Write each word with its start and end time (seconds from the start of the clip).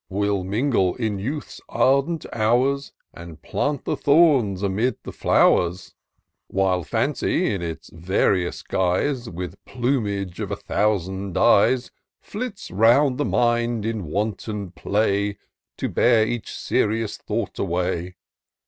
Will 0.09 0.43
mingle 0.43 0.95
in 0.95 1.19
Youth's 1.19 1.61
ardent 1.69 2.25
hours. 2.33 2.91
And 3.13 3.39
plant 3.39 3.85
the 3.85 3.95
thorns 3.95 4.63
amid 4.63 4.95
the 5.03 5.11
flow'rs; 5.11 5.93
While 6.47 6.83
Fancy, 6.83 7.53
in 7.53 7.61
its 7.61 7.91
various 7.93 8.63
guise. 8.63 9.29
With 9.29 9.63
plumage 9.63 10.39
of 10.39 10.49
a 10.49 10.55
thousand 10.55 11.33
dies, 11.33 11.91
Flits 12.19 12.71
round 12.71 13.19
the 13.19 13.25
mind 13.25 13.85
in 13.85 14.05
wanton 14.05 14.71
play, 14.71 15.37
| 15.57 15.77
To 15.77 15.87
bear 15.87 16.25
each 16.25 16.51
serious 16.51 17.17
thought 17.17 17.59
away. 17.59 18.15